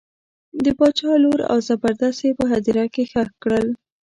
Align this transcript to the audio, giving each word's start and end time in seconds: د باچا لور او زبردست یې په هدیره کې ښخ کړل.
د 0.63 0.65
باچا 0.77 1.11
لور 1.23 1.39
او 1.51 1.57
زبردست 1.67 2.19
یې 2.25 2.31
په 2.39 2.45
هدیره 2.51 2.85
کې 2.93 3.03
ښخ 3.11 3.29
کړل. 3.43 3.67